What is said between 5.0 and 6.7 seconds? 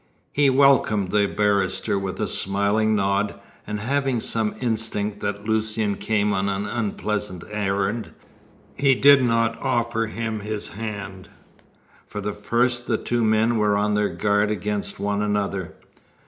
that Lucian came on an